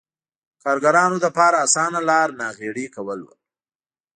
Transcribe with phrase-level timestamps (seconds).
[0.63, 3.27] کارګرانو لپاره اسانه لار ناغېړي کول و.